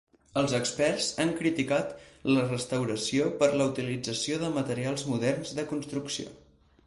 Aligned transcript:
Els 0.41 0.53
experts 0.59 1.09
han 1.23 1.33
criticat 1.41 1.91
la 2.37 2.45
restauració 2.47 3.27
per 3.43 3.49
la 3.61 3.69
utilització 3.73 4.41
de 4.45 4.49
materials 4.57 5.03
moderns 5.13 5.53
de 5.61 5.67
construcció. 5.75 6.35